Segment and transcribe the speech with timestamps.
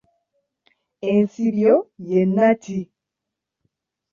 [1.11, 1.73] Ensibyo
[2.09, 2.79] ye nnatti.